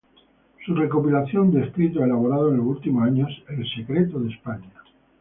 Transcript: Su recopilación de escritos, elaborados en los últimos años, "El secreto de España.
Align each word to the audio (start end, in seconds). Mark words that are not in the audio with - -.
Su 0.65 0.73
recopilación 0.73 1.51
de 1.53 1.61
escritos, 1.63 2.01
elaborados 2.01 2.49
en 2.51 2.57
los 2.57 2.65
últimos 2.65 3.03
años, 3.03 3.29
"El 3.49 3.63
secreto 3.71 4.19
de 4.19 4.31
España. 4.33 4.71